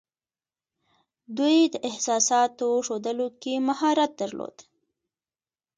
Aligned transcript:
دوی 1.37 1.57
د 1.73 1.75
احساساتو 1.89 2.67
ښودلو 2.85 3.27
کې 3.41 3.53
مهارت 3.67 4.11
درلود 4.21 4.55